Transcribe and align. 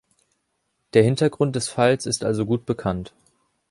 Der 0.95 1.03
Hintergrund 1.03 1.55
des 1.55 1.69
Falls 1.69 2.07
ist 2.07 2.23
also 2.23 2.43
gut 2.47 2.65
bekannt. 2.65 3.13